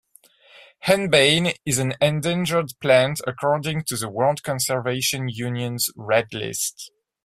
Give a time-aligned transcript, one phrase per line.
[0.87, 6.89] Henbane is an endangered plant according to the World Conservation Union's Red List.